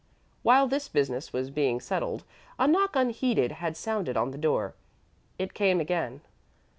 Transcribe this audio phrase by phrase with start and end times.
[0.41, 2.23] While this business was being settled,
[2.57, 4.73] a knock unheeded had sounded on the door.
[5.37, 6.21] It came again.